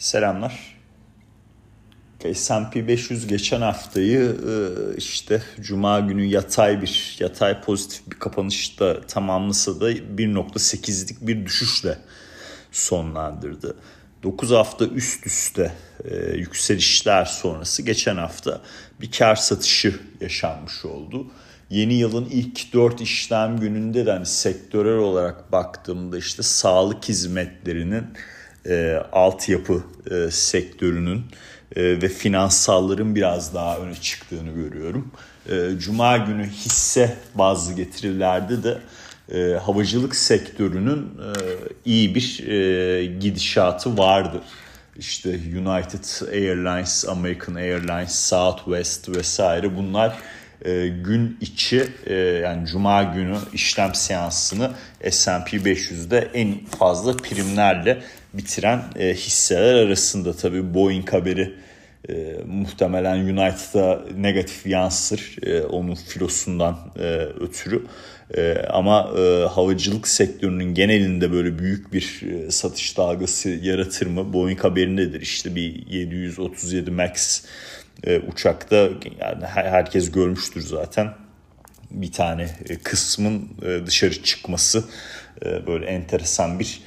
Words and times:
Selamlar. 0.00 0.80
S&P 2.34 2.88
500 2.88 3.26
geçen 3.26 3.60
haftayı 3.60 4.36
e, 4.48 4.52
işte 4.96 5.42
Cuma 5.60 6.00
günü 6.00 6.24
yatay 6.24 6.82
bir 6.82 7.16
yatay 7.20 7.60
pozitif 7.60 8.10
bir 8.10 8.18
kapanışta 8.18 9.00
tamamlasa 9.00 9.80
da 9.80 9.92
1.8'lik 9.92 11.26
bir 11.26 11.46
düşüşle 11.46 11.98
sonlandırdı. 12.72 13.76
9 14.22 14.50
hafta 14.50 14.84
üst 14.86 15.26
üste 15.26 15.72
e, 16.04 16.16
yükselişler 16.16 17.24
sonrası 17.24 17.82
geçen 17.82 18.16
hafta 18.16 18.60
bir 19.00 19.10
kar 19.10 19.36
satışı 19.36 20.00
yaşanmış 20.20 20.84
oldu. 20.84 21.26
Yeni 21.70 21.94
yılın 21.94 22.24
ilk 22.24 22.72
4 22.72 23.00
işlem 23.00 23.60
gününde 23.60 24.06
de 24.06 24.12
hani 24.12 24.26
sektörel 24.26 24.98
olarak 24.98 25.52
baktığımda 25.52 26.18
işte 26.18 26.42
sağlık 26.42 27.04
hizmetlerinin 27.04 28.06
e, 28.66 29.02
altyapı 29.12 29.82
e, 30.10 30.30
sektörünün 30.30 31.24
e, 31.76 31.82
ve 32.02 32.08
finansalların 32.08 33.14
biraz 33.14 33.54
daha 33.54 33.78
öne 33.78 33.94
çıktığını 33.94 34.50
görüyorum. 34.50 35.10
E, 35.50 35.78
Cuma 35.78 36.16
günü 36.16 36.48
hisse 36.48 37.16
bazlı 37.34 37.74
getirilerde 37.74 38.62
de 38.62 38.78
e, 39.34 39.58
havacılık 39.58 40.16
sektörünün 40.16 40.98
e, 40.98 41.30
iyi 41.84 42.14
bir 42.14 42.48
e, 42.48 43.04
gidişatı 43.06 43.98
vardı. 43.98 44.42
İşte 44.96 45.28
United 45.30 46.28
Airlines, 46.32 47.08
American 47.08 47.54
Airlines, 47.54 48.14
Southwest 48.14 49.08
vesaire 49.08 49.76
bunlar 49.76 50.18
e, 50.64 50.88
gün 50.88 51.38
içi 51.40 51.88
e, 52.06 52.14
yani 52.14 52.66
cuma 52.66 53.02
günü 53.02 53.36
işlem 53.52 53.94
seansını 53.94 54.70
S&P 55.10 55.56
500'de 55.56 56.30
en 56.34 56.64
fazla 56.78 57.16
primlerle 57.16 58.02
bitiren 58.34 58.82
e, 58.98 59.14
hisseler 59.14 59.74
arasında 59.74 60.36
tabii 60.36 60.74
Boeing 60.74 61.12
haberi 61.12 61.54
e, 62.08 62.36
muhtemelen 62.46 63.18
United'a 63.18 64.04
negatif 64.16 64.66
yansır 64.66 65.36
e, 65.42 65.62
onun 65.62 65.94
filosundan 65.94 66.78
e, 66.98 67.02
ötürü. 67.40 67.82
E, 68.36 68.54
ama 68.54 69.10
e, 69.18 69.46
havacılık 69.46 70.08
sektörünün 70.08 70.74
genelinde 70.74 71.32
böyle 71.32 71.58
büyük 71.58 71.92
bir 71.92 72.22
e, 72.22 72.50
satış 72.50 72.96
dalgası 72.96 73.48
yaratır 73.48 74.06
mı? 74.06 74.32
Boeing 74.32 74.60
haberindedir 74.60 75.20
işte 75.20 75.54
bir 75.54 75.86
737 75.86 76.90
MAX 76.90 77.44
e, 78.04 78.18
uçakta 78.18 78.76
yani 79.20 79.44
herkes 79.44 80.10
görmüştür 80.12 80.60
zaten 80.60 81.14
bir 81.90 82.12
tane 82.12 82.48
e, 82.68 82.78
kısmın 82.78 83.48
e, 83.62 83.86
dışarı 83.86 84.22
çıkması 84.22 84.84
e, 85.44 85.66
böyle 85.66 85.86
enteresan 85.86 86.60
bir 86.60 86.80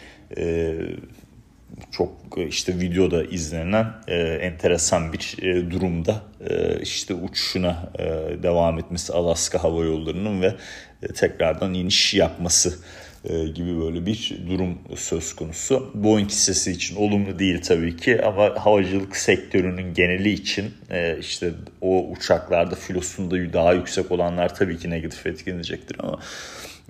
çok 1.92 2.12
e, 2.38 2.48
işte 2.48 2.80
videoda 2.80 3.24
izlenen 3.24 3.94
e, 4.08 4.16
enteresan 4.18 5.14
bir 5.14 5.38
e, 5.42 5.72
durumda 5.72 6.22
e, 6.50 6.82
işte 6.82 7.14
uçuşuna 7.14 7.92
e, 8.00 8.04
devam 8.44 8.80
etmesi 8.80 9.14
Alaska 9.14 9.64
Hava 9.64 9.84
Yolları'nın 9.86 10.42
ve 10.42 10.56
e, 11.04 11.08
tekrardan 11.08 11.74
iniş 11.74 12.14
yapması 12.14 12.80
gibi 13.30 13.82
böyle 13.82 14.06
bir 14.06 14.38
durum 14.50 14.78
söz 14.96 15.36
konusu. 15.36 15.92
Boeing 15.94 16.30
hissesi 16.30 16.72
için 16.72 16.96
olumlu 16.96 17.40
değil 17.40 17.62
tabii 17.62 17.98
ki 17.98 18.26
ama 18.26 18.66
havacılık 18.66 19.18
sektörünün 19.18 19.94
geneli 19.94 20.30
için 20.30 20.72
e, 20.90 21.18
işte 21.20 21.52
o 21.82 22.08
uçaklarda 22.10 22.76
filosunda 22.76 23.54
daha 23.54 23.74
yüksek 23.74 24.12
olanlar 24.12 24.56
tabii 24.56 24.78
ki 24.78 24.90
negatif 24.90 25.28
etkilenecektir 25.28 25.96
ama 26.00 26.20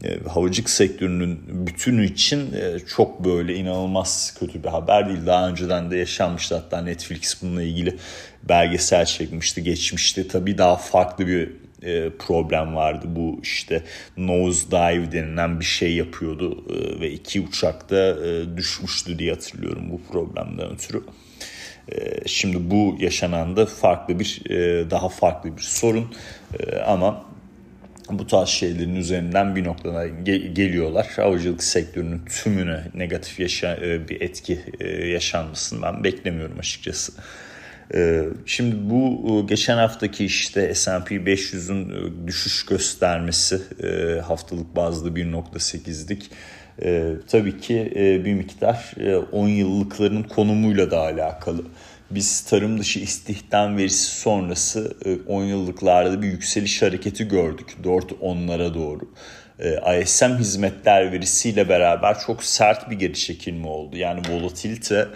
e, 0.04 0.20
havacılık 0.30 0.70
sektörünün 0.70 1.40
bütünü 1.68 2.06
için 2.06 2.56
çok 2.96 3.26
böyle 3.26 3.56
inanılmaz 3.56 4.36
kötü 4.40 4.64
bir 4.64 4.70
haber 4.70 5.10
değil. 5.10 5.26
Daha 5.26 5.50
önceden 5.50 5.92
de 5.92 5.98
yaşanmıştı 5.98 6.56
hatta 6.56 6.82
Netflix 6.82 7.42
bununla 7.42 7.64
ilgili 7.64 7.98
belgesel 8.44 9.06
çekmişti, 9.06 9.64
geçmişti. 9.64 10.28
Tabii 10.28 10.58
daha 10.58 10.76
farklı 10.76 11.28
bir 11.28 11.63
e, 11.86 12.10
problem 12.20 12.76
vardı. 12.76 13.06
Bu 13.10 13.40
işte 13.44 13.84
nose 14.18 14.72
dive 14.72 15.12
denilen 15.12 15.60
bir 15.60 15.66
şey 15.66 15.96
yapıyordu 15.96 16.66
e, 16.70 17.00
ve 17.00 17.12
iki 17.12 17.42
uçakta 17.42 17.96
e, 17.98 18.58
düşmüştü 18.58 19.20
diye 19.20 19.32
hatırlıyorum 19.32 19.92
bu 19.92 20.02
problemden 20.12 20.72
ötürü. 20.74 21.04
E, 21.92 22.28
şimdi 22.28 22.72
bu 22.72 22.98
yaşanan 23.00 23.56
da 23.56 23.66
farklı 23.66 24.20
bir 24.20 24.42
e, 24.50 24.90
daha 24.92 25.10
farklı 25.10 25.58
bir 25.58 25.62
sorun 25.62 26.16
e, 26.60 26.78
ama 26.78 27.26
bu 28.10 28.28
tarz 28.28 28.50
şeylerin 28.50 28.96
üzerinden 28.96 29.56
bir 29.56 29.64
noktada 29.64 30.08
ge- 30.08 30.54
geliyorlar. 30.54 31.08
Havacılık 31.16 31.64
sektörünün 31.64 32.22
tümüne 32.26 32.84
negatif 32.94 33.40
yaşa- 33.40 33.78
e, 33.86 34.10
bir 34.10 34.22
etki 34.22 34.60
e, 34.80 34.88
yaşanmasını 35.08 35.82
ben 35.82 36.04
beklemiyorum 36.04 36.60
açıkçası. 36.60 37.14
Ee, 37.94 38.24
şimdi 38.46 38.76
bu 38.90 39.26
e, 39.28 39.48
geçen 39.48 39.78
haftaki 39.78 40.26
işte 40.26 40.76
S&P 40.76 41.16
500'ün 41.16 41.90
e, 41.90 42.28
düşüş 42.28 42.66
göstermesi 42.66 43.62
e, 43.84 44.20
haftalık 44.20 44.76
bazlı 44.76 45.10
1.8'lik 45.10 46.30
tabii 47.28 47.60
ki 47.60 47.92
bir 48.26 48.34
miktar 48.34 48.94
10 49.32 49.48
yıllıkların 49.48 50.24
konumuyla 50.24 50.92
da 50.92 51.00
alakalı. 51.00 51.62
Biz 52.12 52.42
tarım 52.42 52.80
dışı 52.80 53.00
istihdam 53.00 53.78
verisi 53.78 54.20
sonrası 54.20 54.98
10 55.28 55.44
yıllıklarda 55.44 56.22
bir 56.22 56.28
yükseliş 56.28 56.82
hareketi 56.82 57.28
gördük 57.28 57.76
4-10'lara 57.84 58.74
doğru. 58.74 59.02
ISM 60.02 60.38
hizmetler 60.40 61.12
verisiyle 61.12 61.70
beraber 61.70 62.20
çok 62.20 62.44
sert 62.44 62.90
bir 62.90 62.96
geri 62.96 63.14
çekilme 63.14 63.68
oldu. 63.68 63.98
Yani 63.98 64.22
volatilite 64.30 65.08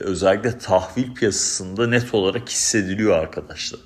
özellikle 0.00 0.58
tahvil 0.58 1.14
piyasasında 1.14 1.86
net 1.86 2.14
olarak 2.14 2.48
hissediliyor 2.48 3.18
arkadaşlar. 3.18 3.80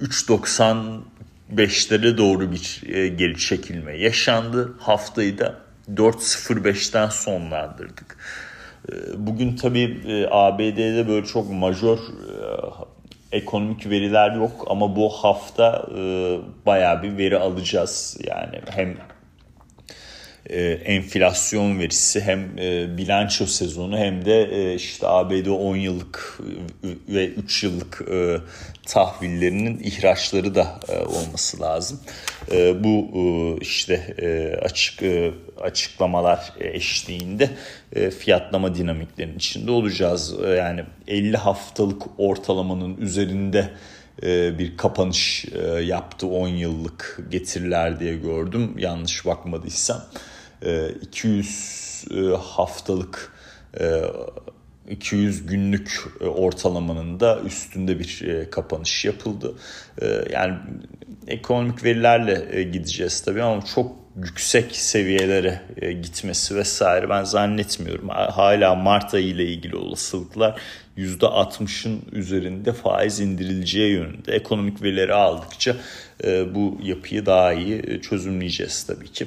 3.95'lere 0.00 2.18
doğru 2.18 2.52
bir 2.52 2.82
e, 2.94 3.08
geri 3.08 3.38
çekilme 3.38 3.96
yaşandı. 3.96 4.74
Haftayı 4.78 5.38
da 5.38 5.54
4.05'ten 5.94 7.08
sonlandırdık. 7.08 8.16
E, 8.92 8.94
bugün 9.16 9.56
tabii 9.56 10.00
e, 10.06 10.26
ABD'de 10.30 11.08
böyle 11.08 11.26
çok 11.26 11.50
majör 11.50 11.98
ekonomik 13.32 13.90
veriler 13.90 14.36
yok 14.36 14.64
ama 14.66 14.96
bu 14.96 15.08
hafta 15.08 15.86
bayağı 16.66 17.02
bir 17.02 17.18
veri 17.18 17.38
alacağız. 17.38 18.16
Yani 18.26 18.60
hem 18.70 18.96
enflasyon 20.84 21.78
verisi 21.78 22.20
hem 22.20 22.58
e, 22.58 22.96
bilanço 22.98 23.46
sezonu 23.46 23.98
hem 23.98 24.24
de 24.24 24.42
e, 24.42 24.74
işte 24.74 25.08
ABD 25.08 25.46
10 25.46 25.76
yıllık 25.76 26.40
ve 27.08 27.26
3 27.26 27.62
yıllık 27.64 28.02
e, 28.12 28.36
tahvillerinin 28.86 29.78
ihraçları 29.78 30.54
da 30.54 30.80
e, 30.88 30.98
olması 30.98 31.60
lazım. 31.60 32.00
E, 32.52 32.84
bu 32.84 33.08
e, 33.14 33.60
işte 33.60 34.14
e, 34.18 34.56
açık 34.56 35.02
e, 35.02 35.32
açıklamalar 35.62 36.52
eşliğinde 36.60 37.50
e, 37.92 38.10
fiyatlama 38.10 38.74
dinamiklerinin 38.74 39.36
içinde 39.36 39.70
olacağız. 39.70 40.34
E, 40.44 40.48
yani 40.48 40.84
50 41.08 41.36
haftalık 41.36 42.02
ortalamanın 42.18 42.96
üzerinde 42.96 43.70
e, 44.22 44.58
bir 44.58 44.76
kapanış 44.76 45.44
e, 45.44 45.82
yaptı 45.82 46.26
10 46.26 46.48
yıllık 46.48 47.20
getiriler 47.30 48.00
diye 48.00 48.16
gördüm 48.16 48.74
yanlış 48.78 49.26
bakmadıysam. 49.26 50.04
200 51.02 52.04
e, 52.10 52.20
e, 52.20 52.36
haftalık 52.36 53.32
200 54.88 55.40
e, 55.40 55.44
günlük 55.44 56.04
ortalamanın 56.20 57.20
da 57.20 57.40
üstünde 57.40 57.98
bir 57.98 58.24
kapanış 58.50 59.04
yapıldı. 59.04 59.54
Yani 60.32 60.54
ekonomik 61.26 61.84
verilerle 61.84 62.62
gideceğiz 62.62 63.20
tabii 63.20 63.42
ama 63.42 63.64
çok 63.64 63.92
yüksek 64.16 64.76
seviyelere 64.76 65.62
gitmesi 66.02 66.56
vesaire 66.56 67.08
ben 67.08 67.24
zannetmiyorum. 67.24 68.08
Hala 68.08 68.74
Mart 68.74 69.14
ayı 69.14 69.26
ile 69.26 69.44
ilgili 69.44 69.76
olasılıklar 69.76 70.60
%60'ın 70.98 72.02
üzerinde 72.12 72.72
faiz 72.72 73.20
indirileceği 73.20 73.92
yönünde. 73.92 74.32
Ekonomik 74.32 74.82
verileri 74.82 75.14
aldıkça 75.14 75.76
bu 76.54 76.78
yapıyı 76.82 77.26
daha 77.26 77.52
iyi 77.52 78.00
çözümleyeceğiz 78.02 78.84
tabii 78.84 79.12
ki. 79.12 79.26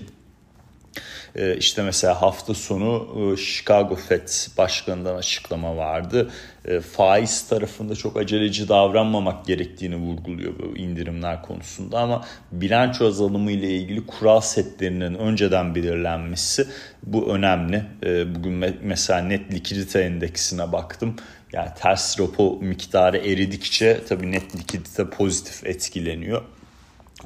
Ee, 1.37 1.57
işte 1.57 1.83
mesela 1.83 2.21
hafta 2.21 2.53
sonu 2.53 3.07
e, 3.33 3.37
Chicago 3.37 3.95
Fed 3.95 4.27
başkanından 4.57 5.15
açıklama 5.15 5.77
vardı. 5.77 6.31
Ee, 6.65 6.79
faiz 6.79 7.47
tarafında 7.47 7.95
çok 7.95 8.17
aceleci 8.17 8.69
davranmamak 8.69 9.45
gerektiğini 9.45 9.95
vurguluyor 9.95 10.53
bu 10.59 10.77
indirimler 10.77 11.41
konusunda 11.41 11.99
ama 11.99 12.25
bilanço 12.51 13.07
azalımı 13.07 13.51
ile 13.51 13.71
ilgili 13.71 14.05
kural 14.05 14.39
setlerinin 14.39 15.13
önceden 15.13 15.75
belirlenmesi 15.75 16.67
bu 17.03 17.33
önemli. 17.33 17.85
Ee, 18.05 18.35
bugün 18.35 18.75
mesela 18.81 19.21
net 19.21 19.53
likidite 19.53 19.99
endeksine 19.99 20.71
baktım. 20.71 21.15
Yani 21.53 21.69
ters 21.79 22.19
repo 22.19 22.59
miktarı 22.61 23.17
eridikçe 23.17 24.01
tabii 24.09 24.31
net 24.31 24.55
likidite 24.55 25.09
pozitif 25.09 25.65
etkileniyor. 25.65 26.41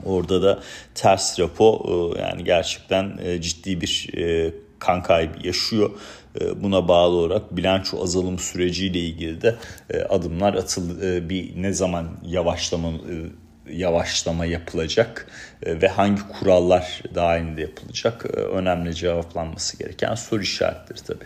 Orada 0.06 0.42
da 0.42 0.60
ters 0.96 1.40
repo 1.40 1.86
e, 1.88 2.22
yani 2.22 2.44
gerçekten 2.44 3.18
e, 3.24 3.42
ciddi 3.42 3.82
bir 3.82 4.10
e, 4.18 4.54
kan 4.80 5.04
kaybı 5.04 5.48
yaşıyor. 5.48 5.90
Buna 6.56 6.88
bağlı 6.88 7.16
olarak 7.16 7.56
bilanço 7.58 8.04
azalım 8.04 8.40
süreciyle 8.40 9.00
ilgili 9.00 9.42
de 9.42 9.56
adımlar 10.10 10.54
atıldı. 10.54 11.30
Bir 11.30 11.62
ne 11.62 11.74
zaman 11.74 12.10
yavaşlama 12.26 12.92
yavaşlama 13.70 14.46
yapılacak 14.46 15.28
ve 15.66 15.88
hangi 15.88 16.22
kurallar 16.28 17.02
dahilinde 17.16 17.62
yapılacak 17.62 18.26
önemli 18.36 18.96
cevaplanması 18.96 19.78
gereken 19.78 20.16
soru 20.16 20.42
işaretleri 20.42 21.00
tabii. 21.04 21.26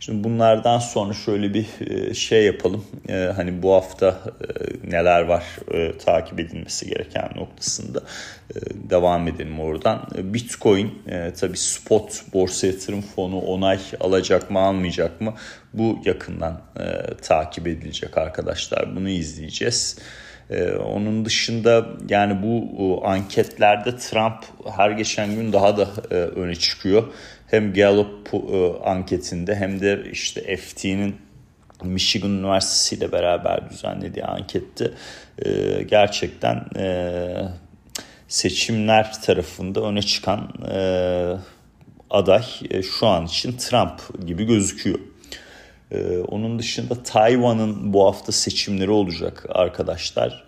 Şimdi 0.00 0.24
bunlardan 0.24 0.78
sonra 0.78 1.14
şöyle 1.14 1.54
bir 1.54 1.66
e, 1.90 2.14
şey 2.14 2.44
yapalım. 2.44 2.84
E, 3.08 3.14
hani 3.36 3.62
bu 3.62 3.74
hafta 3.74 4.08
e, 4.08 4.90
neler 4.90 5.20
var 5.20 5.44
takip 6.04 6.40
edilmesi 6.40 6.86
gereken 6.86 7.30
noktasında 7.36 8.00
devam 8.74 9.28
edelim 9.28 9.60
oradan. 9.60 10.08
Bitcoin 10.18 11.02
tabi 11.40 11.56
spot 11.56 12.22
borsa 12.32 12.66
yatırım 12.66 13.02
fonu 13.02 13.38
onay 13.38 13.78
alacak 14.00 14.50
mı 14.50 14.58
almayacak 14.58 15.20
mı? 15.20 15.34
Bu 15.72 15.98
yakından 16.04 16.60
takip 17.22 17.66
edilecek 17.66 18.18
arkadaşlar. 18.18 18.96
Bunu 18.96 19.08
izleyeceğiz. 19.08 19.98
Onun 20.84 21.24
dışında 21.24 21.86
yani 22.08 22.42
bu 22.42 23.00
anketlerde 23.06 23.96
Trump 23.96 24.44
her 24.76 24.90
geçen 24.90 25.34
gün 25.34 25.52
daha 25.52 25.76
da 25.76 25.88
öne 26.12 26.54
çıkıyor 26.54 27.04
hem 27.50 27.72
Gallup 27.72 28.34
e, 28.34 28.88
anketinde 28.88 29.54
hem 29.54 29.80
de 29.80 30.02
işte 30.12 30.56
FT'nin 30.56 31.16
Michigan 31.84 32.30
Üniversitesi 32.30 32.94
ile 32.94 33.12
beraber 33.12 33.70
düzenlediği 33.70 34.24
ankette 34.24 34.90
e, 35.38 35.82
gerçekten 35.82 36.64
e, 36.76 37.28
seçimler 38.28 39.22
tarafında 39.22 39.80
öne 39.82 40.02
çıkan 40.02 40.48
aday 42.10 42.42
şu 42.98 43.06
an 43.06 43.26
için 43.26 43.52
Trump 43.52 44.26
gibi 44.26 44.44
gözüküyor. 44.44 44.98
Onun 46.28 46.58
dışında 46.58 47.02
Tayvan'ın 47.02 47.92
bu 47.92 48.06
hafta 48.06 48.32
seçimleri 48.32 48.90
olacak 48.90 49.46
arkadaşlar. 49.48 50.44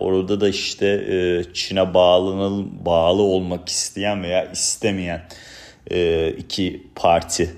orada 0.00 0.40
da 0.40 0.48
işte 0.48 1.44
Çin'e 1.54 1.94
bağlı, 1.94 2.64
bağlı 2.84 3.22
olmak 3.22 3.68
isteyen 3.68 4.22
veya 4.22 4.50
istemeyen 4.50 5.22
e, 5.90 6.30
iki 6.30 6.86
parti 6.94 7.50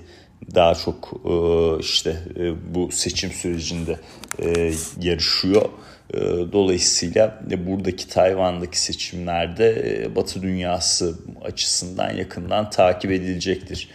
daha 0.55 0.75
çok 0.75 1.21
e, 1.25 1.33
işte 1.79 2.15
e, 2.39 2.73
bu 2.75 2.91
seçim 2.91 3.31
sürecinde 3.31 3.99
e, 4.39 4.73
yarışıyor. 5.01 5.69
E, 6.13 6.19
dolayısıyla 6.51 7.41
buradaki 7.67 8.07
Tayvan'daki 8.07 8.79
seçimlerde 8.79 9.97
e, 10.03 10.15
Batı 10.15 10.41
dünyası 10.41 11.19
açısından 11.43 12.13
yakından 12.13 12.69
takip 12.69 13.11
edilecektir 13.11 13.89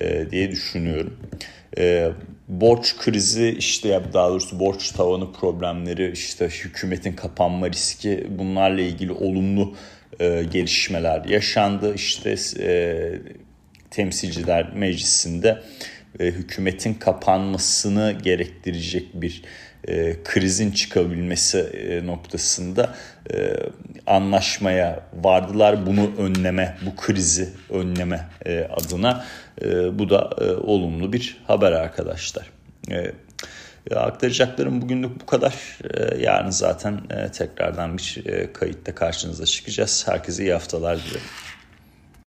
e, 0.00 0.30
diye 0.30 0.50
düşünüyorum. 0.50 1.16
Borç 2.50 2.96
krizi 2.98 3.56
işte 3.58 4.02
daha 4.12 4.28
doğrusu 4.28 4.60
borç 4.60 4.90
tavanı 4.90 5.32
problemleri 5.32 6.12
işte 6.12 6.48
hükümetin 6.48 7.12
kapanma 7.12 7.70
riski 7.70 8.26
bunlarla 8.30 8.80
ilgili 8.80 9.12
olumlu 9.12 9.74
e, 10.20 10.44
gelişmeler 10.52 11.24
yaşandı. 11.24 11.94
İşte 11.94 12.36
e, 12.58 13.12
Temsilciler 13.90 14.72
Meclisi'nde 14.74 15.62
e, 16.20 16.24
hükümetin 16.24 16.94
kapanmasını 16.94 18.18
gerektirecek 18.22 19.06
bir 19.14 19.42
e, 19.88 20.16
krizin 20.24 20.70
çıkabilmesi 20.70 21.58
e, 21.58 22.06
noktasında 22.06 22.94
e, 23.34 23.56
anlaşmaya 24.06 25.00
vardılar. 25.14 25.86
Bunu 25.86 26.10
önleme, 26.18 26.76
bu 26.86 26.96
krizi 26.96 27.48
önleme 27.70 28.28
e, 28.46 28.60
adına 28.60 29.24
e, 29.62 29.98
bu 29.98 30.10
da 30.10 30.30
e, 30.40 30.44
olumlu 30.44 31.12
bir 31.12 31.42
haber 31.46 31.72
arkadaşlar. 31.72 32.50
E, 32.90 33.12
aktaracaklarım 33.96 34.82
bugünlük 34.82 35.20
bu 35.20 35.26
kadar. 35.26 35.54
E, 35.94 36.22
yarın 36.22 36.50
zaten 36.50 37.00
e, 37.10 37.32
tekrardan 37.32 37.98
bir 37.98 38.22
e, 38.26 38.52
kayıtta 38.52 38.94
karşınıza 38.94 39.46
çıkacağız. 39.46 40.04
Herkese 40.08 40.42
iyi 40.42 40.52
haftalar 40.52 40.98
dilerim. 40.98 41.26